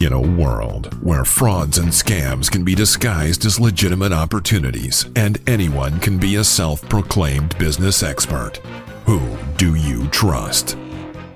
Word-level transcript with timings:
In 0.00 0.14
a 0.14 0.18
world 0.18 0.94
where 1.04 1.26
frauds 1.26 1.76
and 1.76 1.88
scams 1.88 2.50
can 2.50 2.64
be 2.64 2.74
disguised 2.74 3.44
as 3.44 3.60
legitimate 3.60 4.12
opportunities 4.12 5.04
and 5.14 5.38
anyone 5.46 6.00
can 6.00 6.16
be 6.16 6.36
a 6.36 6.44
self 6.44 6.80
proclaimed 6.88 7.58
business 7.58 8.02
expert, 8.02 8.62
who 9.04 9.20
do 9.58 9.74
you 9.74 10.08
trust? 10.08 10.78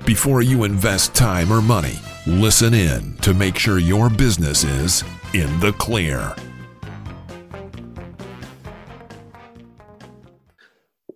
Before 0.06 0.40
you 0.40 0.64
invest 0.64 1.14
time 1.14 1.52
or 1.52 1.60
money, 1.60 1.98
listen 2.26 2.72
in 2.72 3.18
to 3.18 3.34
make 3.34 3.58
sure 3.58 3.78
your 3.78 4.08
business 4.08 4.64
is 4.64 5.04
in 5.34 5.60
the 5.60 5.72
clear. 5.72 6.34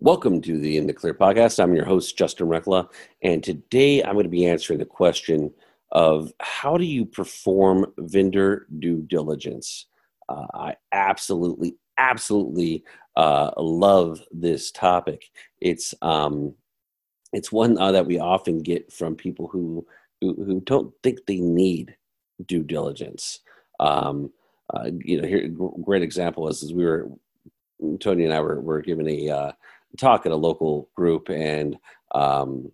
Welcome 0.01 0.39
to 0.43 0.59
the 0.59 0.77
In 0.77 0.85
the 0.85 0.93
Clear 0.93 1.15
podcast. 1.15 1.59
I'm 1.59 1.73
your 1.73 1.85
host, 1.85 2.15
Justin 2.15 2.45
Reckla, 2.45 2.87
and 3.23 3.43
today 3.43 4.03
I'm 4.03 4.13
going 4.13 4.25
to 4.25 4.29
be 4.29 4.45
answering 4.45 4.77
the 4.77 4.85
question 4.85 5.51
of 5.91 6.31
how 6.39 6.77
do 6.77 6.85
you 6.85 7.05
perform 7.05 7.91
vendor 7.97 8.67
due 8.79 9.01
diligence. 9.01 9.85
Uh, 10.27 10.45
I 10.53 10.75
absolutely, 10.91 11.77
absolutely 11.97 12.83
uh, 13.15 13.51
love 13.57 14.21
this 14.31 14.71
topic. 14.71 15.29
It's 15.59 15.93
um, 16.01 16.53
it's 17.33 17.51
one 17.51 17.77
uh, 17.77 17.91
that 17.91 18.05
we 18.05 18.19
often 18.19 18.59
get 18.59 18.91
from 18.91 19.15
people 19.15 19.47
who, 19.47 19.85
who, 20.21 20.33
who 20.43 20.61
don't 20.61 20.93
think 21.03 21.25
they 21.25 21.39
need 21.39 21.95
due 22.45 22.63
diligence. 22.63 23.39
Um, 23.79 24.31
uh, 24.73 24.91
you 25.03 25.21
know, 25.21 25.27
here 25.27 25.47
great 25.81 26.03
example 26.03 26.47
is, 26.47 26.63
is 26.63 26.73
we 26.73 26.85
were 26.85 27.09
Tony 27.99 28.25
and 28.25 28.33
I 28.33 28.41
were 28.41 28.61
were 28.61 28.81
given 28.81 29.07
a 29.07 29.29
uh, 29.29 29.51
talk 29.97 30.25
at 30.25 30.31
a 30.31 30.35
local 30.35 30.89
group, 30.95 31.29
and 31.29 31.77
um, 32.13 32.71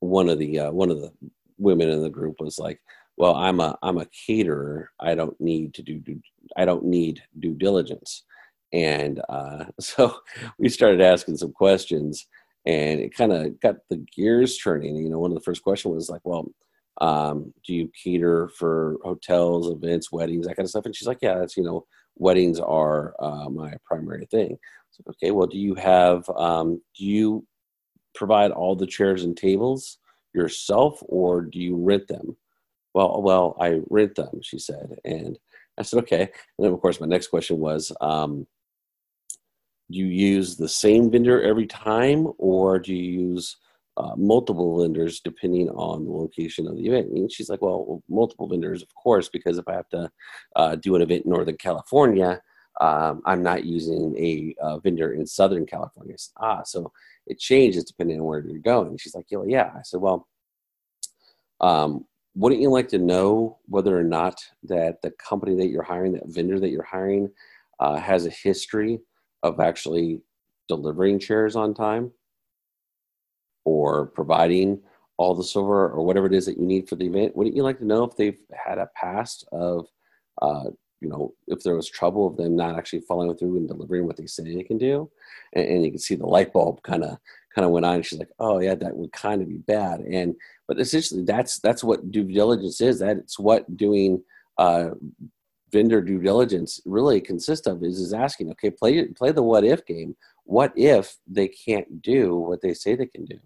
one 0.00 0.28
of 0.28 0.38
the 0.38 0.58
uh, 0.58 0.70
one 0.70 0.90
of 0.90 1.00
the 1.00 1.12
women 1.58 1.88
in 1.88 2.02
the 2.02 2.10
group 2.10 2.36
was 2.40 2.58
like, 2.58 2.80
"Well, 3.16 3.34
I'm 3.34 3.60
a 3.60 3.78
I'm 3.82 3.98
a 3.98 4.06
caterer. 4.26 4.90
I 5.00 5.14
don't 5.14 5.38
need 5.40 5.74
to 5.74 5.82
do, 5.82 5.98
do 5.98 6.20
I 6.56 6.64
don't 6.64 6.84
need 6.84 7.22
due 7.38 7.54
diligence." 7.54 8.24
And 8.72 9.20
uh, 9.28 9.66
so 9.80 10.18
we 10.58 10.68
started 10.68 11.00
asking 11.00 11.36
some 11.38 11.52
questions, 11.52 12.26
and 12.66 13.00
it 13.00 13.14
kind 13.14 13.32
of 13.32 13.60
got 13.60 13.76
the 13.90 14.04
gears 14.14 14.58
turning. 14.58 14.96
You 14.96 15.10
know, 15.10 15.18
one 15.18 15.30
of 15.30 15.36
the 15.36 15.44
first 15.44 15.62
questions 15.62 15.94
was 15.94 16.10
like, 16.10 16.22
"Well." 16.24 16.48
Um, 17.00 17.54
do 17.64 17.74
you 17.74 17.88
cater 18.02 18.48
for 18.48 18.96
hotels, 19.04 19.70
events, 19.70 20.10
weddings, 20.10 20.48
that 20.48 20.56
kind 20.56 20.64
of 20.64 20.70
stuff? 20.70 20.84
And 20.84 20.96
she's 20.96 21.06
like, 21.06 21.20
yeah, 21.22 21.38
that's, 21.38 21.56
you 21.56 21.62
know, 21.62 21.86
weddings 22.16 22.58
are 22.58 23.14
uh, 23.20 23.48
my 23.48 23.74
primary 23.84 24.26
thing. 24.26 24.58
Okay, 25.08 25.30
well, 25.30 25.46
do 25.46 25.58
you 25.58 25.74
have, 25.76 26.28
um, 26.30 26.82
do 26.96 27.04
you 27.04 27.46
provide 28.14 28.50
all 28.50 28.74
the 28.74 28.86
chairs 28.86 29.22
and 29.24 29.36
tables? 29.36 29.98
Yourself 30.34 31.02
or 31.06 31.42
do 31.42 31.58
you 31.58 31.76
rent 31.76 32.08
them? 32.08 32.36
Well, 32.94 33.22
well, 33.22 33.56
I 33.60 33.80
rent 33.90 34.14
them, 34.14 34.40
she 34.42 34.58
said. 34.58 34.96
And 35.04 35.38
I 35.78 35.82
said, 35.82 36.00
okay. 36.00 36.22
And 36.22 36.64
then, 36.64 36.72
of 36.72 36.80
course, 36.80 37.00
my 37.00 37.06
next 37.06 37.28
question 37.28 37.58
was, 37.58 37.92
um, 38.00 38.46
do 39.90 39.98
you 39.98 40.06
use 40.06 40.56
the 40.56 40.68
same 40.68 41.10
vendor 41.10 41.42
every 41.42 41.66
time 41.66 42.28
or 42.38 42.78
do 42.78 42.94
you 42.94 43.30
use 43.30 43.56
uh, 43.96 44.14
multiple 44.16 44.80
vendors 44.82 45.20
depending 45.20 45.70
on 45.70 46.04
the 46.04 46.10
location 46.10 46.66
of 46.66 46.76
the 46.76 46.86
event? 46.86 47.10
And 47.10 47.30
she's 47.32 47.48
like, 47.48 47.62
well, 47.62 48.02
multiple 48.08 48.48
vendors, 48.48 48.82
of 48.82 48.94
course, 48.94 49.28
because 49.28 49.58
if 49.58 49.66
I 49.66 49.74
have 49.74 49.88
to 49.90 50.10
uh, 50.56 50.76
do 50.76 50.94
an 50.94 51.02
event 51.02 51.24
in 51.24 51.30
Northern 51.30 51.56
California, 51.56 52.40
um, 52.80 53.22
I'm 53.24 53.42
not 53.42 53.64
using 53.64 54.14
a 54.16 54.54
uh, 54.62 54.78
vendor 54.78 55.12
in 55.12 55.26
Southern 55.26 55.66
California. 55.66 56.14
Ah, 56.36 56.62
so 56.62 56.92
it 57.28 57.38
changes 57.38 57.84
depending 57.84 58.18
on 58.18 58.26
where 58.26 58.40
you're 58.40 58.58
going. 58.58 58.96
She's 58.96 59.14
like, 59.14 59.26
yeah, 59.30 59.42
yeah. 59.46 59.70
I 59.76 59.82
said, 59.82 60.00
well, 60.00 60.26
um, 61.60 62.06
wouldn't 62.34 62.62
you 62.62 62.70
like 62.70 62.88
to 62.88 62.98
know 62.98 63.58
whether 63.66 63.98
or 63.98 64.04
not 64.04 64.40
that 64.64 65.02
the 65.02 65.10
company 65.12 65.56
that 65.56 65.68
you're 65.68 65.82
hiring, 65.82 66.12
that 66.12 66.26
vendor 66.26 66.58
that 66.60 66.70
you're 66.70 66.82
hiring, 66.82 67.30
uh, 67.80 67.96
has 67.96 68.26
a 68.26 68.30
history 68.30 69.00
of 69.42 69.60
actually 69.60 70.20
delivering 70.68 71.18
chairs 71.18 71.56
on 71.56 71.74
time 71.74 72.12
or 73.64 74.06
providing 74.06 74.80
all 75.16 75.34
the 75.34 75.44
silver 75.44 75.90
or 75.90 76.04
whatever 76.04 76.26
it 76.26 76.32
is 76.32 76.46
that 76.46 76.58
you 76.58 76.64
need 76.64 76.88
for 76.88 76.96
the 76.96 77.06
event? 77.06 77.36
Wouldn't 77.36 77.56
you 77.56 77.62
like 77.62 77.78
to 77.78 77.84
know 77.86 78.04
if 78.04 78.16
they've 78.16 78.40
had 78.52 78.78
a 78.78 78.88
past 78.94 79.46
of 79.52 79.86
uh, 80.40 80.70
you 81.00 81.08
know, 81.08 81.34
if 81.46 81.62
there 81.62 81.76
was 81.76 81.88
trouble 81.88 82.26
of 82.26 82.36
them 82.36 82.56
not 82.56 82.76
actually 82.76 83.00
following 83.00 83.36
through 83.36 83.56
and 83.56 83.68
delivering 83.68 84.06
what 84.06 84.16
they 84.16 84.26
say 84.26 84.42
they 84.42 84.62
can 84.62 84.78
do, 84.78 85.10
and, 85.52 85.66
and 85.66 85.84
you 85.84 85.90
can 85.90 86.00
see 86.00 86.14
the 86.14 86.26
light 86.26 86.52
bulb 86.52 86.82
kind 86.82 87.04
of 87.04 87.18
kind 87.54 87.64
of 87.64 87.70
went 87.70 87.86
on. 87.86 88.02
she's 88.02 88.18
like, 88.18 88.30
"Oh 88.38 88.60
yeah, 88.60 88.74
that 88.74 88.96
would 88.96 89.12
kind 89.12 89.42
of 89.42 89.48
be 89.48 89.58
bad." 89.58 90.00
And 90.00 90.34
but 90.66 90.80
essentially, 90.80 91.24
that's 91.24 91.60
that's 91.60 91.84
what 91.84 92.10
due 92.10 92.24
diligence 92.24 92.80
is. 92.80 92.98
That 92.98 93.18
it's 93.18 93.38
what 93.38 93.76
doing 93.76 94.22
uh, 94.58 94.90
vendor 95.72 96.00
due 96.00 96.20
diligence 96.20 96.80
really 96.84 97.20
consists 97.20 97.66
of 97.66 97.82
is 97.82 97.98
is 97.98 98.12
asking, 98.12 98.50
okay, 98.52 98.70
play 98.70 99.04
play 99.08 99.32
the 99.32 99.42
what 99.42 99.64
if 99.64 99.84
game. 99.86 100.16
What 100.44 100.72
if 100.76 101.16
they 101.26 101.48
can't 101.48 102.00
do 102.00 102.36
what 102.36 102.62
they 102.62 102.74
say 102.74 102.94
they 102.94 103.06
can 103.06 103.24
do? 103.24 103.38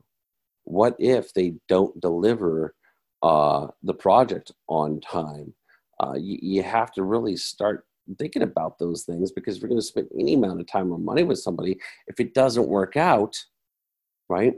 What 0.65 0.95
if 0.99 1.35
they 1.35 1.55
don't 1.69 2.01
deliver 2.01 2.75
uh, 3.23 3.69
the 3.83 3.95
project 3.95 4.53
on 4.69 5.01
time? 5.01 5.55
Uh, 6.03 6.15
you, 6.15 6.39
you 6.43 6.63
have 6.63 6.93
to 6.93 7.03
really 7.03 7.37
start 7.37 7.87
thinking 8.19 8.43
about 8.43 8.79
those 8.79 9.05
things 9.05 9.31
because 9.31 9.57
if 9.57 9.63
you're 9.63 9.69
going 9.69 9.81
to 9.81 9.87
spend 9.87 10.09
any 10.19 10.35
amount 10.35 10.61
of 10.61 10.67
time 10.67 10.93
or 10.93 10.99
money 10.99 11.23
with 11.23 11.39
somebody, 11.39 11.79
if 12.09 12.19
it 12.19 12.35
doesn't 12.35 12.69
work 12.69 12.97
out, 12.97 13.37
right, 14.29 14.55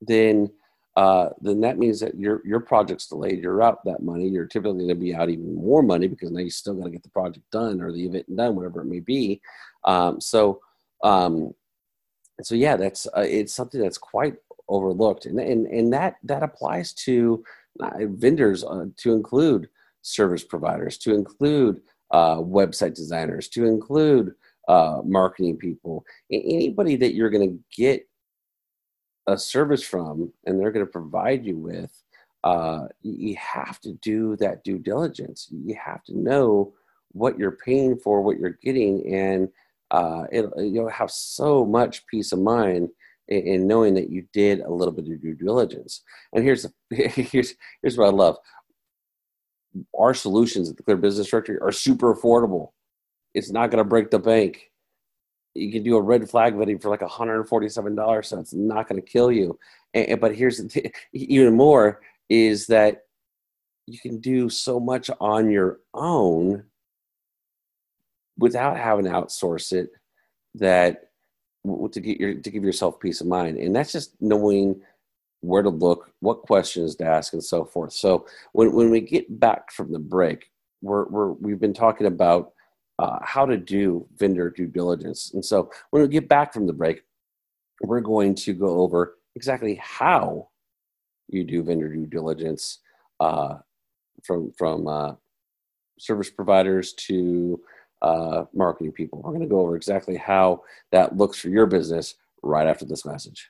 then 0.00 0.50
uh, 0.96 1.30
then 1.40 1.60
that 1.60 1.76
means 1.76 1.98
that 1.98 2.14
your 2.14 2.40
your 2.44 2.60
project's 2.60 3.08
delayed. 3.08 3.42
You're 3.42 3.62
out 3.62 3.84
that 3.84 4.02
money. 4.02 4.28
You're 4.28 4.46
typically 4.46 4.78
going 4.78 4.88
to 4.90 4.94
be 4.94 5.12
out 5.12 5.28
even 5.28 5.56
more 5.56 5.82
money 5.82 6.06
because 6.06 6.30
now 6.30 6.38
you 6.38 6.50
still 6.50 6.74
got 6.74 6.84
to 6.84 6.90
get 6.90 7.02
the 7.02 7.10
project 7.10 7.44
done 7.50 7.80
or 7.80 7.90
the 7.90 8.06
event 8.06 8.36
done, 8.36 8.54
whatever 8.54 8.82
it 8.82 8.86
may 8.86 9.00
be. 9.00 9.40
Um, 9.84 10.20
so 10.20 10.60
um, 11.02 11.52
so 12.42 12.54
yeah, 12.54 12.76
that's 12.76 13.08
uh, 13.16 13.24
it's 13.26 13.54
something 13.54 13.80
that's 13.80 13.98
quite 13.98 14.36
overlooked, 14.68 15.26
and 15.26 15.40
and 15.40 15.66
and 15.66 15.92
that 15.92 16.16
that 16.22 16.44
applies 16.44 16.92
to 16.92 17.44
uh, 17.80 17.90
vendors 18.02 18.62
uh, 18.62 18.86
to 18.98 19.14
include 19.14 19.68
service 20.04 20.44
providers, 20.44 20.98
to 20.98 21.14
include 21.14 21.80
uh, 22.10 22.36
website 22.36 22.94
designers, 22.94 23.48
to 23.48 23.66
include 23.66 24.32
uh, 24.68 25.00
marketing 25.04 25.56
people, 25.56 26.04
anybody 26.30 26.96
that 26.96 27.14
you're 27.14 27.30
going 27.30 27.48
to 27.48 27.58
get 27.76 28.06
a 29.26 29.36
service 29.36 29.82
from 29.82 30.32
and 30.44 30.60
they're 30.60 30.72
going 30.72 30.84
to 30.84 30.90
provide 30.90 31.44
you 31.44 31.56
with, 31.56 31.90
uh, 32.44 32.86
you 33.02 33.34
have 33.36 33.80
to 33.80 33.92
do 33.94 34.36
that 34.36 34.62
due 34.64 34.78
diligence. 34.78 35.48
You 35.50 35.76
have 35.82 36.04
to 36.04 36.18
know 36.18 36.74
what 37.12 37.38
you're 37.38 37.58
paying 37.64 37.96
for, 37.96 38.20
what 38.20 38.38
you're 38.38 38.58
getting, 38.62 39.14
and 39.14 39.48
uh, 39.90 40.24
it, 40.30 40.46
you'll 40.58 40.88
have 40.88 41.10
so 41.10 41.64
much 41.64 42.06
peace 42.06 42.32
of 42.32 42.40
mind 42.40 42.90
in, 43.28 43.46
in, 43.46 43.66
knowing 43.66 43.94
that 43.94 44.10
you 44.10 44.26
did 44.32 44.60
a 44.60 44.70
little 44.70 44.92
bit 44.92 45.08
of 45.08 45.22
due 45.22 45.34
diligence. 45.34 46.02
And 46.32 46.44
here's 46.44 46.66
here's 46.90 47.54
here's 47.80 47.96
what 47.96 48.08
I 48.08 48.10
love 48.10 48.36
our 49.98 50.14
solutions 50.14 50.70
at 50.70 50.76
the 50.76 50.82
Clear 50.82 50.96
Business 50.96 51.28
Directory 51.28 51.58
are 51.60 51.72
super 51.72 52.14
affordable. 52.14 52.70
It's 53.34 53.50
not 53.50 53.70
going 53.70 53.82
to 53.82 53.88
break 53.88 54.10
the 54.10 54.18
bank. 54.18 54.70
You 55.54 55.70
can 55.70 55.82
do 55.82 55.96
a 55.96 56.02
red 56.02 56.28
flag 56.28 56.54
vetting 56.54 56.80
for 56.80 56.88
like 56.88 57.00
$147, 57.00 58.24
so 58.24 58.38
it's 58.38 58.54
not 58.54 58.88
going 58.88 59.00
to 59.00 59.06
kill 59.06 59.30
you. 59.30 59.58
And, 59.92 60.20
but 60.20 60.34
here's 60.34 60.64
th- 60.66 60.92
even 61.12 61.54
more 61.54 62.00
is 62.28 62.66
that 62.68 63.02
you 63.86 63.98
can 63.98 64.18
do 64.20 64.48
so 64.48 64.80
much 64.80 65.10
on 65.20 65.50
your 65.50 65.80
own 65.92 66.64
without 68.38 68.76
having 68.76 69.04
to 69.04 69.10
outsource 69.10 69.72
it 69.72 69.90
that 70.54 71.10
to 71.92 72.00
get 72.00 72.20
your 72.20 72.34
to 72.34 72.50
give 72.50 72.62
yourself 72.62 73.00
peace 73.00 73.20
of 73.20 73.26
mind 73.26 73.56
and 73.56 73.74
that's 73.74 73.92
just 73.92 74.14
knowing 74.20 74.80
where 75.44 75.62
to 75.62 75.68
look, 75.68 76.10
what 76.20 76.42
questions 76.42 76.96
to 76.96 77.04
ask, 77.04 77.32
and 77.32 77.44
so 77.44 77.64
forth. 77.64 77.92
So 77.92 78.26
when, 78.52 78.72
when 78.72 78.90
we 78.90 79.00
get 79.00 79.40
back 79.40 79.70
from 79.70 79.92
the 79.92 79.98
break, 79.98 80.50
we're, 80.82 81.06
we're, 81.08 81.32
we've 81.32 81.60
been 81.60 81.74
talking 81.74 82.06
about 82.06 82.52
uh, 82.98 83.18
how 83.22 83.44
to 83.44 83.56
do 83.56 84.06
vendor 84.16 84.50
due 84.50 84.66
diligence. 84.66 85.32
And 85.34 85.44
so 85.44 85.70
when 85.90 86.02
we 86.02 86.08
get 86.08 86.28
back 86.28 86.52
from 86.52 86.66
the 86.66 86.72
break, 86.72 87.02
we're 87.82 88.00
going 88.00 88.34
to 88.36 88.52
go 88.54 88.80
over 88.80 89.18
exactly 89.34 89.74
how 89.82 90.48
you 91.28 91.44
do 91.44 91.62
vendor 91.62 91.88
due 91.88 92.06
diligence 92.06 92.78
uh, 93.20 93.56
from, 94.22 94.52
from 94.52 94.86
uh, 94.86 95.14
service 95.98 96.30
providers 96.30 96.92
to 96.92 97.60
uh, 98.02 98.44
marketing 98.54 98.92
people. 98.92 99.20
We're 99.22 99.30
going 99.30 99.42
to 99.42 99.48
go 99.48 99.60
over 99.60 99.76
exactly 99.76 100.16
how 100.16 100.62
that 100.92 101.16
looks 101.16 101.38
for 101.38 101.48
your 101.48 101.66
business 101.66 102.14
right 102.42 102.66
after 102.66 102.84
this 102.84 103.04
message. 103.04 103.48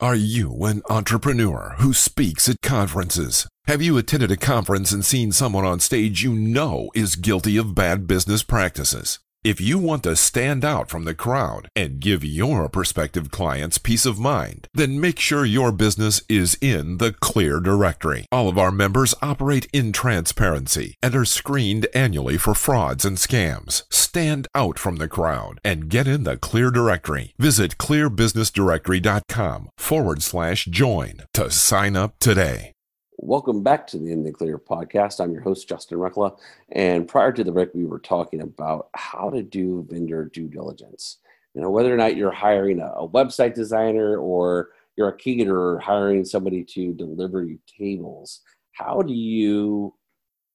Are 0.00 0.16
you 0.16 0.64
an 0.64 0.82
entrepreneur 0.90 1.76
who 1.78 1.92
speaks 1.94 2.48
at 2.48 2.60
conferences? 2.62 3.46
Have 3.66 3.80
you 3.80 3.96
attended 3.96 4.32
a 4.32 4.36
conference 4.36 4.90
and 4.90 5.04
seen 5.04 5.30
someone 5.30 5.64
on 5.64 5.78
stage 5.78 6.20
you 6.20 6.34
know 6.34 6.90
is 6.96 7.14
guilty 7.14 7.56
of 7.56 7.76
bad 7.76 8.08
business 8.08 8.42
practices? 8.42 9.20
If 9.44 9.60
you 9.60 9.78
want 9.78 10.04
to 10.04 10.16
stand 10.16 10.64
out 10.64 10.88
from 10.88 11.04
the 11.04 11.14
crowd 11.14 11.68
and 11.76 12.00
give 12.00 12.24
your 12.24 12.66
prospective 12.70 13.30
clients 13.30 13.76
peace 13.76 14.06
of 14.06 14.18
mind, 14.18 14.68
then 14.72 14.98
make 14.98 15.20
sure 15.20 15.44
your 15.44 15.70
business 15.70 16.22
is 16.30 16.56
in 16.62 16.96
the 16.96 17.12
Clear 17.12 17.60
Directory. 17.60 18.24
All 18.32 18.48
of 18.48 18.56
our 18.56 18.72
members 18.72 19.14
operate 19.20 19.66
in 19.70 19.92
transparency 19.92 20.94
and 21.02 21.14
are 21.14 21.26
screened 21.26 21.86
annually 21.94 22.38
for 22.38 22.54
frauds 22.54 23.04
and 23.04 23.18
scams. 23.18 23.82
Stand 23.90 24.48
out 24.54 24.78
from 24.78 24.96
the 24.96 25.08
crowd 25.08 25.60
and 25.62 25.90
get 25.90 26.08
in 26.08 26.24
the 26.24 26.38
Clear 26.38 26.70
Directory. 26.70 27.34
Visit 27.38 27.76
clearbusinessdirectory.com 27.76 29.68
forward 29.76 30.22
slash 30.22 30.64
join 30.64 31.24
to 31.34 31.50
sign 31.50 31.96
up 31.96 32.18
today. 32.18 32.73
Welcome 33.18 33.62
back 33.62 33.86
to 33.88 33.98
the 33.98 34.10
In 34.10 34.24
the 34.24 34.32
Clear 34.32 34.58
podcast. 34.58 35.20
I'm 35.20 35.32
your 35.32 35.40
host, 35.40 35.68
Justin 35.68 35.98
Reckla. 35.98 36.36
And 36.72 37.06
prior 37.06 37.32
to 37.32 37.44
the 37.44 37.52
break, 37.52 37.72
we 37.72 37.84
were 37.84 38.00
talking 38.00 38.40
about 38.40 38.88
how 38.94 39.30
to 39.30 39.40
do 39.40 39.86
vendor 39.88 40.24
due 40.24 40.48
diligence. 40.48 41.18
You 41.54 41.62
know, 41.62 41.70
whether 41.70 41.94
or 41.94 41.96
not 41.96 42.16
you're 42.16 42.32
hiring 42.32 42.80
a, 42.80 42.86
a 42.86 43.08
website 43.08 43.54
designer 43.54 44.18
or 44.18 44.70
you're 44.96 45.08
a 45.08 45.16
caterer 45.16 45.78
hiring 45.78 46.24
somebody 46.24 46.64
to 46.64 46.92
deliver 46.92 47.44
you 47.44 47.60
tables, 47.78 48.40
how 48.72 49.00
do 49.00 49.14
you 49.14 49.94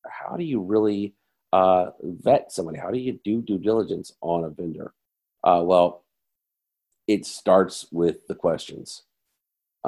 how 0.05 0.35
do 0.35 0.43
you 0.43 0.61
really 0.61 1.15
uh, 1.53 1.91
vet 2.01 2.51
somebody? 2.51 2.77
How 2.77 2.91
do 2.91 2.99
you 2.99 3.19
do 3.23 3.41
due 3.41 3.57
diligence 3.57 4.11
on 4.19 4.43
a 4.43 4.49
vendor? 4.49 4.93
Uh, 5.45 5.61
well, 5.63 6.03
it 7.07 7.25
starts 7.25 7.87
with 7.91 8.27
the 8.27 8.35
questions. 8.35 9.03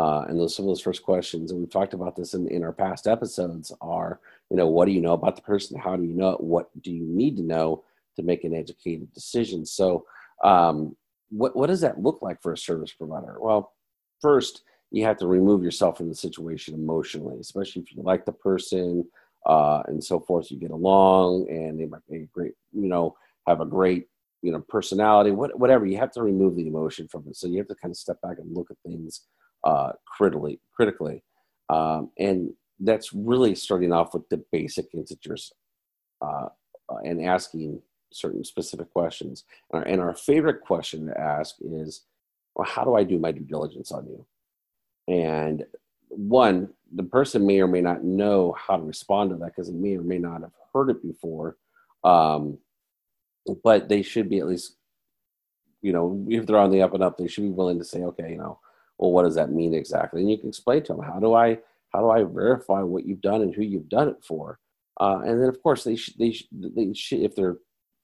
Uh, 0.01 0.25
and 0.27 0.39
those 0.39 0.55
some 0.55 0.65
of 0.65 0.69
those 0.69 0.81
first 0.81 1.03
questions, 1.03 1.51
and 1.51 1.59
we've 1.59 1.69
talked 1.69 1.93
about 1.93 2.15
this 2.15 2.33
in, 2.33 2.47
in 2.47 2.63
our 2.63 2.73
past 2.73 3.05
episodes, 3.05 3.71
are 3.81 4.19
you 4.49 4.57
know 4.57 4.65
what 4.65 4.85
do 4.85 4.91
you 4.91 5.01
know 5.01 5.13
about 5.13 5.35
the 5.35 5.43
person? 5.43 5.79
How 5.79 5.95
do 5.95 6.03
you 6.03 6.15
know? 6.15 6.37
What 6.39 6.69
do 6.81 6.91
you 6.91 7.03
need 7.03 7.37
to 7.37 7.43
know 7.43 7.83
to 8.15 8.23
make 8.23 8.43
an 8.43 8.55
educated 8.55 9.13
decision? 9.13 9.63
So, 9.63 10.05
um, 10.43 10.95
what 11.29 11.55
what 11.55 11.67
does 11.67 11.81
that 11.81 12.01
look 12.01 12.23
like 12.23 12.41
for 12.41 12.51
a 12.51 12.57
service 12.57 12.91
provider? 12.91 13.35
Well, 13.39 13.73
first 14.21 14.63
you 14.89 15.05
have 15.05 15.17
to 15.17 15.27
remove 15.27 15.63
yourself 15.63 15.97
from 15.97 16.09
the 16.09 16.15
situation 16.15 16.73
emotionally, 16.73 17.39
especially 17.39 17.83
if 17.83 17.95
you 17.95 18.01
like 18.01 18.25
the 18.25 18.31
person 18.31 19.05
uh, 19.45 19.83
and 19.85 20.03
so 20.03 20.19
forth. 20.19 20.49
You 20.49 20.57
get 20.57 20.71
along, 20.71 21.47
and 21.47 21.79
they 21.79 21.85
might 21.85 22.01
be 22.09 22.27
great, 22.33 22.53
you 22.73 22.87
know, 22.87 23.15
have 23.47 23.61
a 23.61 23.65
great 23.67 24.07
you 24.41 24.51
know 24.51 24.61
personality, 24.67 25.29
what, 25.29 25.59
whatever. 25.59 25.85
You 25.85 25.97
have 25.97 26.11
to 26.13 26.23
remove 26.23 26.55
the 26.55 26.65
emotion 26.65 27.07
from 27.07 27.25
it. 27.27 27.35
So 27.35 27.45
you 27.45 27.59
have 27.59 27.67
to 27.67 27.75
kind 27.75 27.91
of 27.91 27.97
step 27.97 28.19
back 28.23 28.39
and 28.39 28.51
look 28.51 28.71
at 28.71 28.77
things 28.83 29.27
uh, 29.63 29.91
critically. 30.05 30.59
Critically, 30.75 31.23
um, 31.69 32.09
and 32.17 32.53
that's 32.79 33.13
really 33.13 33.55
starting 33.55 33.93
off 33.93 34.13
with 34.13 34.27
the 34.29 34.43
basic 34.51 34.87
integers 34.93 35.53
uh, 36.21 36.47
and 37.03 37.23
asking 37.23 37.81
certain 38.11 38.43
specific 38.43 38.91
questions. 38.91 39.43
And 39.71 39.83
our, 39.83 39.87
and 39.87 40.01
our 40.01 40.15
favorite 40.15 40.61
question 40.61 41.07
to 41.07 41.19
ask 41.19 41.55
is, 41.61 42.01
well, 42.55 42.67
how 42.67 42.83
do 42.83 42.95
I 42.95 43.03
do 43.03 43.19
my 43.19 43.31
due 43.31 43.41
diligence 43.41 43.91
on 43.91 44.07
you? 44.07 44.25
And 45.07 45.65
one, 46.09 46.69
the 46.93 47.03
person 47.03 47.45
may 47.45 47.61
or 47.61 47.67
may 47.67 47.81
not 47.81 48.03
know 48.03 48.55
how 48.57 48.77
to 48.77 48.83
respond 48.83 49.29
to 49.29 49.37
that 49.37 49.45
because 49.55 49.69
they 49.69 49.77
may 49.77 49.95
or 49.95 50.03
may 50.03 50.17
not 50.17 50.41
have 50.41 50.51
heard 50.73 50.89
it 50.89 51.01
before. 51.01 51.57
Um, 52.03 52.57
but 53.63 53.89
they 53.89 54.01
should 54.01 54.29
be 54.29 54.39
at 54.39 54.47
least, 54.47 54.75
you 55.81 55.93
know, 55.93 56.25
if 56.29 56.45
they're 56.45 56.57
on 56.57 56.71
the 56.71 56.81
up 56.81 56.93
and 56.93 57.03
up, 57.03 57.17
they 57.17 57.27
should 57.27 57.43
be 57.43 57.49
willing 57.49 57.79
to 57.79 57.85
say, 57.85 58.01
okay, 58.01 58.31
you 58.31 58.37
know, 58.37 58.59
well, 59.01 59.11
what 59.11 59.23
does 59.23 59.35
that 59.35 59.51
mean 59.51 59.73
exactly? 59.73 60.21
And 60.21 60.29
you 60.29 60.37
can 60.37 60.49
explain 60.49 60.83
to 60.83 60.93
them 60.93 61.03
how 61.03 61.19
do 61.19 61.33
I 61.33 61.57
how 61.89 61.99
do 61.99 62.09
I 62.11 62.23
verify 62.23 62.81
what 62.83 63.05
you've 63.05 63.19
done 63.19 63.41
and 63.41 63.53
who 63.53 63.63
you've 63.63 63.89
done 63.89 64.07
it 64.07 64.23
for? 64.23 64.59
Uh, 64.99 65.21
and 65.25 65.41
then, 65.41 65.49
of 65.49 65.61
course, 65.63 65.83
they 65.83 65.95
should 65.95 66.13
they 66.19 66.31
should 66.31 66.47
they 66.51 66.93
should 66.93 67.21
if 67.21 67.35
they're 67.35 67.57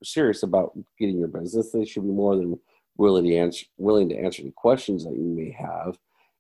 serious 0.04 0.44
about 0.44 0.78
getting 1.00 1.20
your 1.20 1.28
business, 1.28 1.72
they 1.72 1.86
should 1.86 2.04
be 2.04 2.10
more 2.10 2.36
than 2.36 2.60
willing 2.98 3.26
to 3.26 3.36
answer 3.36 3.66
willing 3.78 4.10
to 4.10 4.18
answer 4.18 4.42
any 4.42 4.52
questions 4.52 5.06
that 5.06 5.14
you 5.14 5.24
may 5.24 5.52
have. 5.52 5.98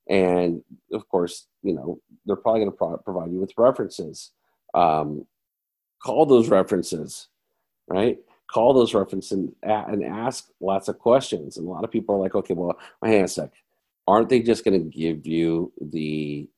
And 0.09 0.63
of 0.91 1.07
course, 1.07 1.47
you 1.61 1.73
know 1.73 2.01
they're 2.25 2.35
probably 2.35 2.61
going 2.61 2.71
to 2.71 2.77
pro- 2.77 2.97
provide 2.97 3.31
you 3.31 3.39
with 3.39 3.53
references. 3.57 4.31
Um, 4.73 5.27
call 6.01 6.25
those 6.25 6.49
references, 6.49 7.27
right? 7.87 8.17
Call 8.51 8.73
those 8.73 8.93
references 8.95 9.33
and, 9.33 9.53
and 9.61 10.03
ask 10.03 10.49
lots 10.59 10.87
of 10.87 10.97
questions. 10.97 11.57
And 11.57 11.67
a 11.67 11.69
lot 11.69 11.83
of 11.83 11.91
people 11.91 12.15
are 12.15 12.19
like, 12.19 12.33
okay, 12.33 12.53
well, 12.53 12.77
hang 13.03 13.19
on 13.19 13.25
a 13.25 13.27
sec 13.27 13.51
aren't 14.07 14.29
they 14.29 14.39
just 14.39 14.63
going 14.63 14.79
to 14.79 14.97
give 14.97 15.27
you 15.27 15.71
the 15.81 16.49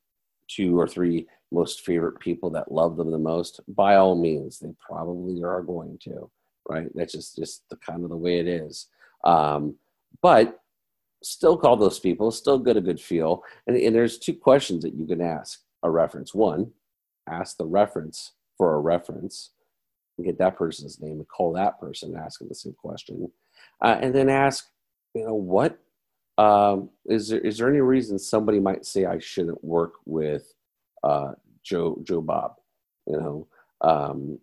two 0.47 0.79
or 0.79 0.87
three 0.87 1.27
most 1.51 1.81
favorite 1.81 2.19
people 2.19 2.49
that 2.51 2.71
love 2.71 2.95
them 2.95 3.11
the 3.11 3.17
most? 3.17 3.59
By 3.67 3.95
all 3.95 4.15
means, 4.15 4.59
they 4.59 4.73
probably 4.79 5.43
are 5.43 5.61
going 5.61 5.97
to, 6.03 6.29
right? 6.67 6.87
That's 6.93 7.13
just 7.13 7.35
just 7.35 7.67
the 7.69 7.77
kind 7.77 8.03
of 8.03 8.09
the 8.09 8.17
way 8.17 8.39
it 8.39 8.47
is. 8.47 8.87
Um, 9.23 9.75
but 10.21 10.61
still 11.21 11.57
call 11.57 11.75
those 11.75 11.99
people, 11.99 12.31
still 12.31 12.59
get 12.59 12.77
a 12.77 12.81
good 12.81 12.99
feel. 12.99 13.43
And, 13.67 13.75
and 13.75 13.93
there's 13.93 14.17
two 14.17 14.33
questions 14.33 14.83
that 14.83 14.93
you 14.93 15.05
can 15.05 15.21
ask 15.21 15.61
a 15.83 15.89
reference. 15.89 16.33
One, 16.33 16.71
ask 17.29 17.57
the 17.57 17.65
reference 17.65 18.33
for 18.57 18.75
a 18.75 18.79
reference 18.79 19.51
and 20.17 20.25
get 20.25 20.37
that 20.37 20.57
person's 20.57 20.99
name 21.01 21.13
and 21.13 21.27
call 21.27 21.53
that 21.53 21.79
person, 21.79 22.13
and 22.13 22.23
ask 22.23 22.39
them 22.39 22.49
the 22.49 22.55
same 22.55 22.73
question. 22.73 23.31
Uh, 23.81 23.97
and 24.01 24.13
then 24.13 24.29
ask, 24.29 24.67
you 25.13 25.25
know, 25.25 25.33
what 25.33 25.79
um, 26.39 26.89
is 27.05 27.27
there 27.27 27.41
is 27.41 27.57
there 27.57 27.69
any 27.69 27.81
reason 27.81 28.17
somebody 28.17 28.61
might 28.61 28.85
say 28.85 29.05
I 29.05 29.19
shouldn't 29.19 29.61
work 29.61 29.95
with 30.05 30.53
uh, 31.03 31.33
Joe 31.63 31.99
Joe 32.03 32.21
Bob? 32.21 32.55
You 33.05 33.17
know, 33.17 33.47
um, 33.81 34.39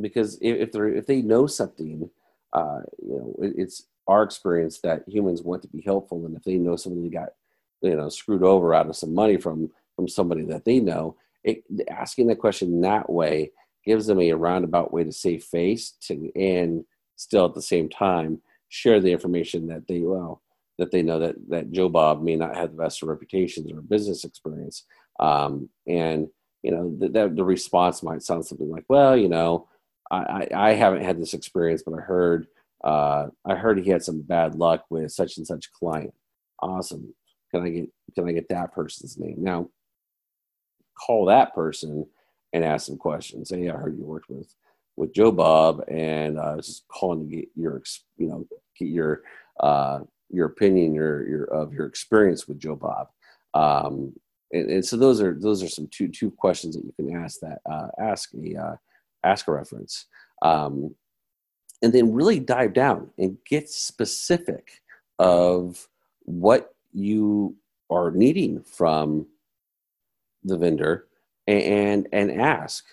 because 0.00 0.38
if, 0.40 0.70
they 0.70 0.78
if 0.78 1.06
they 1.06 1.22
know 1.22 1.48
something, 1.48 2.08
uh, 2.52 2.82
you 3.02 3.08
know, 3.08 3.34
it, 3.42 3.54
it's 3.56 3.82
our 4.06 4.22
experience 4.22 4.78
that 4.80 5.02
humans 5.08 5.42
want 5.42 5.62
to 5.62 5.68
be 5.68 5.82
helpful, 5.82 6.24
and 6.24 6.36
if 6.36 6.44
they 6.44 6.54
know 6.54 6.76
somebody 6.76 7.08
got 7.08 7.30
you 7.82 7.96
know 7.96 8.08
screwed 8.08 8.44
over 8.44 8.72
out 8.72 8.88
of 8.88 8.94
some 8.94 9.12
money 9.12 9.36
from 9.36 9.72
from 9.96 10.06
somebody 10.06 10.44
that 10.44 10.64
they 10.64 10.78
know, 10.78 11.16
it, 11.42 11.64
asking 11.90 12.28
the 12.28 12.36
question 12.36 12.80
that 12.82 13.10
way 13.10 13.50
gives 13.84 14.06
them 14.06 14.20
a 14.20 14.32
roundabout 14.34 14.92
way 14.92 15.02
to 15.02 15.10
save 15.10 15.42
face 15.42 15.94
to 16.02 16.30
and 16.36 16.84
still 17.16 17.46
at 17.46 17.54
the 17.54 17.62
same 17.62 17.88
time 17.88 18.40
share 18.68 19.00
the 19.00 19.10
information 19.10 19.66
that 19.66 19.88
they 19.88 19.98
well 20.00 20.42
that 20.80 20.90
they 20.90 21.02
know 21.02 21.18
that 21.20 21.36
that 21.48 21.70
Joe 21.70 21.90
Bob 21.90 22.22
may 22.22 22.36
not 22.36 22.56
have 22.56 22.72
the 22.72 22.82
best 22.82 23.02
of 23.02 23.08
reputations 23.10 23.70
or 23.70 23.82
business 23.82 24.24
experience. 24.24 24.86
Um, 25.20 25.68
and 25.86 26.26
you 26.62 26.70
know, 26.70 26.94
the, 26.98 27.28
the, 27.28 27.44
response 27.44 28.02
might 28.02 28.22
sound 28.22 28.46
something 28.46 28.70
like, 28.70 28.84
"Well, 28.88 29.14
you 29.16 29.28
know, 29.28 29.68
I, 30.10 30.48
I, 30.52 30.70
I 30.70 30.72
haven't 30.72 31.04
had 31.04 31.20
this 31.20 31.34
experience, 31.34 31.82
but 31.84 31.94
I 31.94 32.00
heard 32.00 32.46
uh, 32.82 33.26
I 33.44 33.54
heard 33.56 33.78
he 33.78 33.90
had 33.90 34.02
some 34.02 34.22
bad 34.22 34.54
luck 34.54 34.86
with 34.88 35.12
such 35.12 35.36
and 35.36 35.46
such 35.46 35.70
client. 35.72 36.14
Awesome. 36.62 37.14
Can 37.54 37.62
I 37.62 37.68
get 37.68 37.90
can 38.14 38.28
I 38.28 38.32
get 38.32 38.48
that 38.48 38.72
person's 38.72 39.18
name 39.18 39.36
now? 39.38 39.68
Call 40.98 41.26
that 41.26 41.54
person 41.54 42.06
and 42.54 42.64
ask 42.64 42.86
some 42.86 42.96
questions. 42.96 43.50
Hey, 43.50 43.68
I 43.68 43.76
heard 43.76 43.98
you 43.98 44.04
worked 44.04 44.30
with 44.30 44.54
with 44.96 45.12
Joe 45.12 45.30
Bob, 45.30 45.84
and 45.88 46.38
uh, 46.38 46.42
I 46.42 46.54
was 46.54 46.66
just 46.66 46.88
calling 46.88 47.28
to 47.28 47.36
get 47.36 47.48
your 47.54 47.82
you 48.16 48.28
know 48.28 48.46
get 48.78 48.88
your 48.88 49.22
uh, 49.60 50.00
your 50.30 50.46
opinion 50.46 50.94
your, 50.94 51.26
your 51.28 51.44
of 51.44 51.72
your 51.72 51.86
experience 51.86 52.46
with 52.46 52.58
Joe 52.58 52.76
Bob. 52.76 53.08
Um, 53.54 54.14
and, 54.52 54.70
and, 54.70 54.84
so 54.84 54.96
those 54.96 55.20
are 55.20 55.34
those 55.38 55.62
are 55.62 55.68
some 55.68 55.88
two 55.88 56.08
two 56.08 56.30
questions 56.30 56.76
that 56.76 56.84
you 56.84 56.92
can 56.96 57.16
ask 57.16 57.40
that 57.40 57.60
uh, 57.70 57.88
ask 57.98 58.30
a 58.34 58.56
uh, 58.56 58.76
ask 59.24 59.48
a 59.48 59.52
reference, 59.52 60.06
um, 60.42 60.94
and 61.82 61.92
then 61.92 62.12
really 62.12 62.40
dive 62.40 62.72
down 62.72 63.10
and 63.18 63.36
get 63.46 63.68
specific 63.68 64.82
of 65.18 65.88
what 66.24 66.74
you 66.92 67.56
are 67.90 68.10
needing 68.10 68.62
from 68.62 69.26
the 70.44 70.56
vendor 70.56 71.06
and 71.46 72.08
and 72.12 72.30
ask 72.30 72.84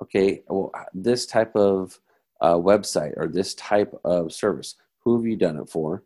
okay 0.00 0.42
well 0.48 0.72
this 0.94 1.26
type 1.26 1.54
of 1.54 1.98
uh, 2.40 2.54
website 2.54 3.12
or 3.16 3.28
this 3.28 3.54
type 3.54 3.94
of 4.04 4.32
service 4.32 4.74
who 5.00 5.16
have 5.16 5.26
you 5.26 5.36
done 5.36 5.58
it 5.58 5.68
for 5.68 6.02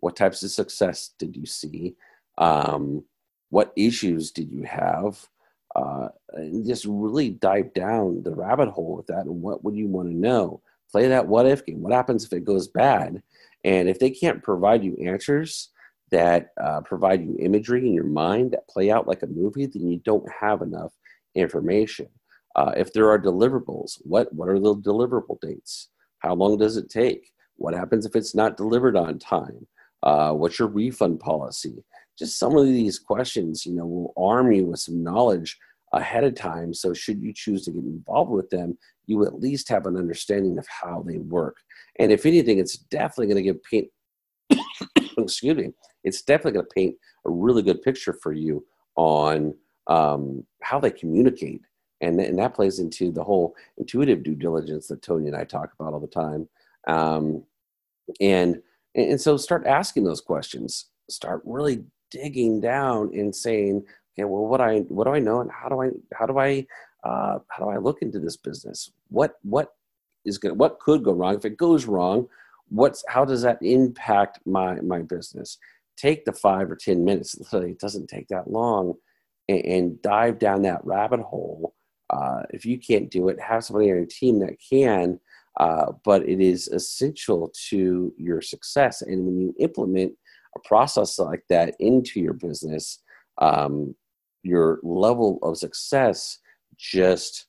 what 0.00 0.16
types 0.16 0.42
of 0.42 0.50
success 0.50 1.10
did 1.18 1.36
you 1.36 1.46
see? 1.46 1.94
Um, 2.38 3.04
what 3.50 3.72
issues 3.76 4.30
did 4.30 4.50
you 4.50 4.62
have? 4.64 5.26
Uh, 5.74 6.08
and 6.32 6.66
just 6.66 6.84
really 6.88 7.30
dive 7.30 7.72
down 7.74 8.22
the 8.22 8.34
rabbit 8.34 8.68
hole 8.68 8.96
with 8.96 9.06
that. 9.06 9.26
And 9.26 9.42
what 9.42 9.64
would 9.64 9.76
you 9.76 9.86
want 9.86 10.08
to 10.08 10.14
know? 10.14 10.60
Play 10.90 11.08
that 11.08 11.26
what 11.26 11.46
if 11.46 11.66
game. 11.66 11.82
What 11.82 11.92
happens 11.92 12.24
if 12.24 12.32
it 12.32 12.44
goes 12.44 12.68
bad? 12.68 13.22
And 13.64 13.88
if 13.88 13.98
they 13.98 14.10
can't 14.10 14.42
provide 14.42 14.82
you 14.82 14.96
answers 14.96 15.70
that 16.10 16.52
uh, 16.60 16.80
provide 16.80 17.22
you 17.22 17.36
imagery 17.38 17.86
in 17.86 17.92
your 17.92 18.04
mind 18.04 18.52
that 18.52 18.68
play 18.68 18.90
out 18.90 19.06
like 19.06 19.22
a 19.22 19.26
movie, 19.26 19.66
then 19.66 19.86
you 19.86 19.98
don't 19.98 20.26
have 20.40 20.62
enough 20.62 20.92
information. 21.34 22.08
Uh, 22.56 22.72
if 22.76 22.92
there 22.92 23.10
are 23.10 23.18
deliverables, 23.18 23.98
what, 24.02 24.32
what 24.32 24.48
are 24.48 24.58
the 24.58 24.74
deliverable 24.76 25.38
dates? 25.40 25.88
How 26.20 26.34
long 26.34 26.56
does 26.56 26.76
it 26.76 26.88
take? 26.88 27.30
What 27.56 27.74
happens 27.74 28.06
if 28.06 28.16
it's 28.16 28.34
not 28.34 28.56
delivered 28.56 28.96
on 28.96 29.18
time? 29.18 29.66
Uh, 30.02 30.32
what's 30.32 30.58
your 30.58 30.68
refund 30.68 31.20
policy? 31.20 31.84
Just 32.18 32.38
some 32.38 32.56
of 32.56 32.66
these 32.66 32.98
questions, 32.98 33.64
you 33.64 33.74
know, 33.74 33.86
will 33.86 34.14
arm 34.16 34.52
you 34.52 34.66
with 34.66 34.80
some 34.80 35.02
knowledge 35.02 35.58
ahead 35.92 36.24
of 36.24 36.34
time. 36.34 36.74
So, 36.74 36.92
should 36.92 37.22
you 37.22 37.32
choose 37.32 37.64
to 37.64 37.70
get 37.70 37.84
involved 37.84 38.30
with 38.30 38.50
them, 38.50 38.76
you 39.06 39.24
at 39.24 39.40
least 39.40 39.68
have 39.68 39.86
an 39.86 39.96
understanding 39.96 40.58
of 40.58 40.66
how 40.68 41.04
they 41.06 41.18
work. 41.18 41.56
And 41.98 42.12
if 42.12 42.26
anything, 42.26 42.58
it's 42.58 42.76
definitely 42.76 43.26
going 43.26 43.44
to 43.44 43.52
give 43.52 43.62
paint. 43.62 43.88
excuse 45.18 45.56
me. 45.56 45.72
It's 46.04 46.22
definitely 46.22 46.52
going 46.52 46.66
to 46.66 46.74
paint 46.74 46.96
a 47.26 47.30
really 47.30 47.62
good 47.62 47.82
picture 47.82 48.12
for 48.12 48.32
you 48.32 48.64
on 48.96 49.54
um, 49.88 50.44
how 50.62 50.78
they 50.78 50.90
communicate, 50.90 51.62
and 52.00 52.20
and 52.20 52.38
that 52.38 52.54
plays 52.54 52.78
into 52.78 53.10
the 53.10 53.24
whole 53.24 53.54
intuitive 53.78 54.22
due 54.22 54.34
diligence 54.34 54.88
that 54.88 55.02
Tony 55.02 55.26
and 55.26 55.36
I 55.36 55.44
talk 55.44 55.70
about 55.78 55.92
all 55.94 56.00
the 56.00 56.06
time. 56.06 56.48
Um, 56.86 57.44
and 58.20 58.62
and 58.94 59.20
so 59.20 59.36
start 59.36 59.66
asking 59.66 60.04
those 60.04 60.20
questions. 60.20 60.86
Start 61.08 61.42
really 61.44 61.84
digging 62.10 62.60
down 62.60 63.10
and 63.14 63.34
saying, 63.34 63.84
okay, 64.14 64.24
well, 64.24 64.46
what 64.46 64.60
I 64.60 64.80
what 64.88 65.04
do 65.04 65.14
I 65.14 65.18
know, 65.18 65.40
and 65.40 65.50
how 65.50 65.68
do 65.68 65.82
I 65.82 65.90
how 66.14 66.26
do 66.26 66.38
I 66.38 66.66
uh, 67.04 67.38
how 67.48 67.64
do 67.64 67.70
I 67.70 67.76
look 67.78 68.02
into 68.02 68.18
this 68.18 68.36
business? 68.36 68.90
What 69.08 69.34
what 69.42 69.74
is 70.24 70.38
good? 70.38 70.58
What 70.58 70.80
could 70.80 71.02
go 71.02 71.12
wrong? 71.12 71.36
If 71.36 71.44
it 71.44 71.56
goes 71.56 71.86
wrong, 71.86 72.28
what's 72.68 73.04
how 73.08 73.24
does 73.24 73.42
that 73.42 73.58
impact 73.62 74.40
my 74.46 74.80
my 74.80 75.02
business? 75.02 75.58
Take 75.96 76.24
the 76.24 76.32
five 76.32 76.70
or 76.70 76.76
ten 76.76 77.04
minutes. 77.04 77.38
Literally, 77.38 77.72
it 77.72 77.80
doesn't 77.80 78.08
take 78.08 78.28
that 78.28 78.50
long, 78.50 78.94
and, 79.48 79.64
and 79.64 80.02
dive 80.02 80.38
down 80.38 80.62
that 80.62 80.84
rabbit 80.84 81.20
hole. 81.20 81.74
Uh, 82.10 82.42
if 82.50 82.64
you 82.64 82.78
can't 82.78 83.10
do 83.10 83.28
it, 83.28 83.38
have 83.38 83.64
somebody 83.64 83.90
on 83.90 83.96
your 83.98 84.06
team 84.06 84.38
that 84.40 84.56
can. 84.68 85.20
Uh, 85.58 85.92
but 86.04 86.26
it 86.28 86.40
is 86.40 86.68
essential 86.68 87.52
to 87.68 88.12
your 88.16 88.40
success. 88.40 89.02
And 89.02 89.26
when 89.26 89.40
you 89.40 89.54
implement 89.58 90.12
a 90.56 90.60
process 90.68 91.18
like 91.18 91.42
that 91.48 91.74
into 91.80 92.20
your 92.20 92.32
business, 92.32 93.00
um, 93.38 93.94
your 94.42 94.78
level 94.82 95.38
of 95.42 95.58
success 95.58 96.38
just 96.76 97.46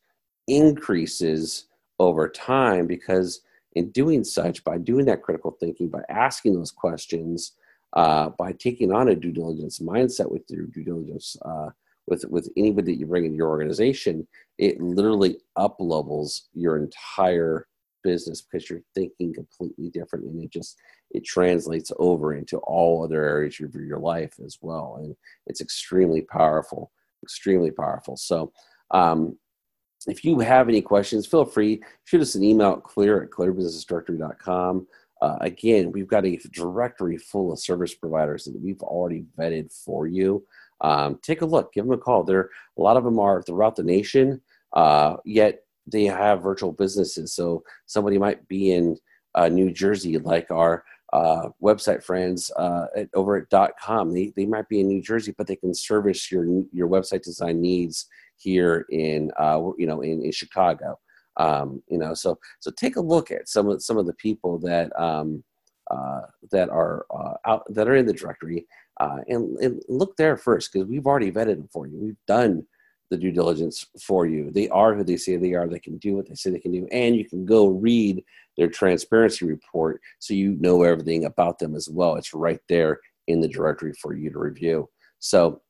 increases 0.47 1.67
over 1.99 2.27
time 2.27 2.87
because 2.87 3.41
in 3.73 3.91
doing 3.91 4.23
such 4.23 4.63
by 4.63 4.77
doing 4.77 5.05
that 5.05 5.21
critical 5.21 5.55
thinking 5.59 5.89
by 5.89 6.01
asking 6.09 6.55
those 6.55 6.71
questions 6.71 7.53
uh, 7.93 8.29
by 8.37 8.51
taking 8.53 8.91
on 8.91 9.09
a 9.09 9.15
due 9.15 9.31
diligence 9.31 9.79
mindset 9.79 10.31
with 10.31 10.41
your 10.49 10.65
due 10.65 10.83
diligence 10.83 11.37
uh, 11.45 11.69
with 12.07 12.25
with 12.29 12.49
anybody 12.57 12.91
that 12.91 12.99
you 12.99 13.05
bring 13.05 13.25
in 13.25 13.35
your 13.35 13.49
organization 13.49 14.27
it 14.57 14.81
literally 14.81 15.37
up 15.55 15.75
levels 15.79 16.49
your 16.53 16.77
entire 16.77 17.67
business 18.09 18.41
because 18.41 18.69
you're 18.69 18.81
thinking 18.95 19.33
completely 19.33 19.89
different 19.89 20.25
and 20.25 20.43
it 20.43 20.51
just 20.51 20.77
it 21.11 21.23
translates 21.23 21.91
over 21.99 22.33
into 22.33 22.57
all 22.59 23.03
other 23.03 23.23
areas 23.23 23.59
of 23.59 23.75
your 23.75 23.99
life 23.99 24.35
as 24.43 24.57
well 24.61 24.97
and 24.99 25.15
it's 25.45 25.61
extremely 25.61 26.21
powerful 26.21 26.91
extremely 27.23 27.71
powerful. 27.71 28.15
So 28.17 28.51
um, 28.91 29.37
if 30.07 30.23
you 30.23 30.39
have 30.39 30.69
any 30.69 30.81
questions 30.81 31.27
feel 31.27 31.45
free 31.45 31.81
shoot 32.05 32.21
us 32.21 32.35
an 32.35 32.43
email 32.43 32.77
clear 32.77 33.23
at 33.23 33.29
clearbusinessdirectory.com 33.29 34.87
uh, 35.21 35.37
again 35.41 35.91
we've 35.91 36.07
got 36.07 36.25
a 36.25 36.39
directory 36.51 37.17
full 37.17 37.51
of 37.51 37.59
service 37.59 37.93
providers 37.93 38.45
that 38.45 38.59
we've 38.59 38.81
already 38.81 39.25
vetted 39.37 39.71
for 39.85 40.07
you. 40.07 40.43
Um, 40.81 41.19
take 41.21 41.41
a 41.41 41.45
look 41.45 41.73
give 41.73 41.85
them 41.85 41.93
a 41.93 41.97
call. 41.97 42.23
There 42.23 42.49
a 42.77 42.81
lot 42.81 42.97
of 42.97 43.03
them 43.03 43.19
are 43.19 43.43
throughout 43.43 43.75
the 43.75 43.83
nation 43.83 44.41
uh, 44.73 45.17
yet 45.25 45.63
they 45.91 46.05
have 46.05 46.43
virtual 46.43 46.71
businesses. 46.71 47.33
So 47.33 47.63
somebody 47.85 48.17
might 48.17 48.47
be 48.47 48.71
in 48.71 48.97
uh, 49.35 49.49
New 49.49 49.71
Jersey, 49.71 50.17
like 50.17 50.49
our 50.51 50.83
uh, 51.13 51.49
website 51.61 52.03
friends 52.03 52.51
uh, 52.55 52.87
at, 52.95 53.09
over 53.13 53.37
at 53.37 53.75
.com. 53.79 54.13
They, 54.13 54.33
they 54.35 54.45
might 54.45 54.69
be 54.69 54.81
in 54.81 54.87
New 54.87 55.01
Jersey, 55.01 55.33
but 55.37 55.47
they 55.47 55.55
can 55.55 55.73
service 55.73 56.31
your 56.31 56.45
your 56.71 56.87
website 56.87 57.23
design 57.23 57.61
needs 57.61 58.07
here 58.37 58.85
in 58.89 59.31
uh, 59.39 59.59
you 59.77 59.87
know 59.87 60.01
in, 60.01 60.23
in 60.23 60.31
Chicago. 60.31 60.99
Um, 61.37 61.81
you 61.89 61.97
know, 61.97 62.13
so 62.13 62.37
so 62.59 62.71
take 62.71 62.95
a 62.97 63.01
look 63.01 63.31
at 63.31 63.47
some 63.49 63.69
of 63.69 63.81
some 63.81 63.97
of 63.97 64.05
the 64.05 64.13
people 64.13 64.59
that 64.59 64.97
um, 64.99 65.43
uh, 65.89 66.21
that 66.51 66.69
are 66.69 67.05
uh, 67.13 67.33
out 67.45 67.63
that 67.73 67.87
are 67.87 67.95
in 67.95 68.05
the 68.05 68.13
directory, 68.13 68.67
and, 68.99 69.57
and 69.57 69.81
look 69.87 70.15
there 70.17 70.37
first 70.37 70.71
because 70.71 70.87
we've 70.87 71.07
already 71.07 71.31
vetted 71.31 71.55
them 71.55 71.69
for 71.71 71.87
you. 71.87 71.97
We've 71.97 72.25
done 72.27 72.65
the 73.09 73.17
due 73.17 73.31
diligence 73.31 73.85
for 74.01 74.25
you. 74.25 74.51
They 74.51 74.69
are 74.69 74.93
who 74.93 75.03
they 75.03 75.17
say 75.17 75.35
they 75.35 75.53
are. 75.53 75.67
They 75.67 75.79
can 75.79 75.97
do 75.97 76.15
what 76.15 76.27
they 76.27 76.35
say 76.35 76.51
they 76.51 76.59
can 76.59 76.71
do. 76.71 76.87
And 76.91 77.15
you 77.15 77.27
can 77.27 77.45
go 77.45 77.67
read 77.67 78.23
their 78.57 78.69
transparency 78.69 79.45
report 79.45 80.01
so 80.19 80.33
you 80.33 80.57
know 80.59 80.83
everything 80.83 81.25
about 81.25 81.59
them 81.59 81.75
as 81.75 81.89
well. 81.89 82.15
It's 82.15 82.33
right 82.33 82.59
there 82.69 82.99
in 83.27 83.41
the 83.41 83.47
directory 83.47 83.93
for 83.93 84.13
you 84.13 84.31
to 84.31 84.39
review. 84.39 84.89
So, 85.19 85.61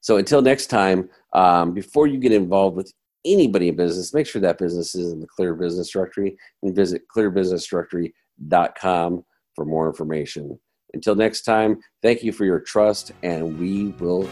so 0.00 0.16
until 0.16 0.42
next 0.42 0.68
time, 0.68 1.08
um, 1.32 1.72
before 1.72 2.06
you 2.06 2.18
get 2.18 2.32
involved 2.32 2.76
with 2.76 2.92
anybody 3.24 3.68
in 3.68 3.76
business, 3.76 4.14
make 4.14 4.26
sure 4.26 4.42
that 4.42 4.58
business 4.58 4.94
is 4.94 5.12
in 5.12 5.20
the 5.20 5.26
Clear 5.26 5.54
Business 5.54 5.90
Directory 5.90 6.36
and 6.62 6.74
visit 6.74 7.02
clearbusinessdirectory.com 7.14 9.24
for 9.54 9.64
more 9.64 9.86
information. 9.88 10.58
Until 10.94 11.14
next 11.14 11.42
time, 11.42 11.78
thank 12.02 12.24
you 12.24 12.32
for 12.32 12.44
your 12.44 12.58
trust, 12.60 13.12
and 13.22 13.58
we 13.58 13.88
will 14.00 14.28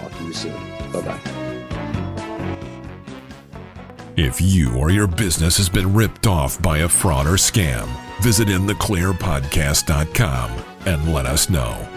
talk 0.00 0.16
to 0.18 0.24
you 0.24 0.32
soon. 0.32 0.52
Bye 0.92 1.02
bye. 1.02 1.41
If 4.16 4.40
you 4.42 4.76
or 4.76 4.90
your 4.90 5.06
business 5.06 5.56
has 5.56 5.70
been 5.70 5.94
ripped 5.94 6.26
off 6.26 6.60
by 6.60 6.78
a 6.78 6.88
fraud 6.88 7.26
or 7.26 7.36
scam, 7.36 7.88
visit 8.20 8.48
intheclearpodcast.com 8.48 10.50
and 10.84 11.14
let 11.14 11.24
us 11.24 11.48
know. 11.48 11.91